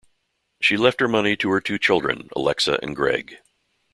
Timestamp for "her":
0.99-1.07, 1.51-1.61